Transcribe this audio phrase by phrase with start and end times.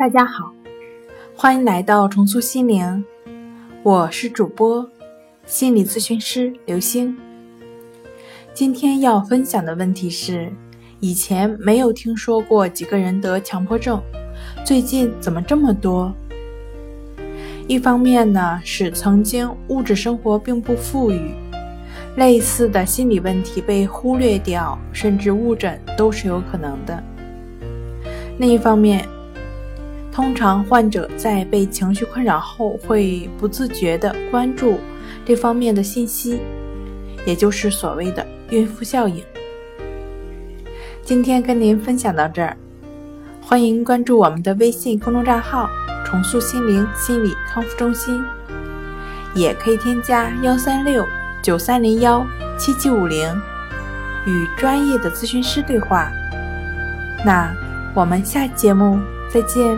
[0.00, 0.50] 大家好，
[1.36, 3.04] 欢迎来到重塑心灵，
[3.82, 4.88] 我是主播
[5.44, 7.14] 心理咨询师刘星。
[8.54, 10.50] 今天要分享的问题是：
[11.00, 14.00] 以前没有听说过几个人得强迫症，
[14.64, 16.10] 最近怎么这么多？
[17.68, 21.34] 一方面呢，是曾经物质生活并不富裕，
[22.16, 27.04] 类似的心理问题被忽略掉，甚至误诊都是有可能的。
[28.38, 29.06] 另一方面，
[30.12, 34.78] 通常患者在被情绪困扰后，会不自觉地关注
[35.24, 36.40] 这方面的信息，
[37.24, 39.22] 也就是所谓的孕妇效应。
[41.02, 42.56] 今天跟您分享到这儿，
[43.40, 45.68] 欢迎关注我们的微信公众账号
[46.04, 48.22] “重塑心灵心理康复中心”，
[49.34, 51.06] 也可以添加幺三六
[51.42, 52.26] 九三零幺
[52.58, 53.28] 七七五零，
[54.26, 56.10] 与专业的咨询师对话。
[57.24, 57.54] 那。
[57.92, 59.76] 我们下节目再见。